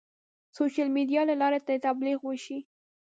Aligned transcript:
سوشیل 0.57 0.87
میډیا 0.97 1.21
له 1.29 1.35
لارې 1.41 1.59
د 1.67 1.69
تبلیغ 1.85 2.19
وشي. 2.23 2.57